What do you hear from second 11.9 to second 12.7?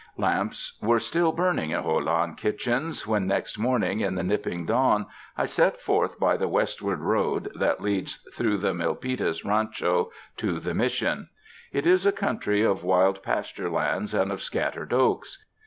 a country